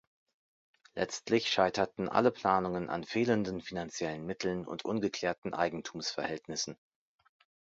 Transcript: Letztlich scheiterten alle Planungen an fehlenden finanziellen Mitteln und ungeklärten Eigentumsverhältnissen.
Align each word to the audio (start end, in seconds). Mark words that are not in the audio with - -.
Letztlich 0.95 1.51
scheiterten 1.51 2.09
alle 2.09 2.31
Planungen 2.31 2.89
an 2.89 3.03
fehlenden 3.03 3.61
finanziellen 3.61 4.25
Mitteln 4.25 4.65
und 4.65 4.83
ungeklärten 4.83 5.53
Eigentumsverhältnissen. 5.53 6.75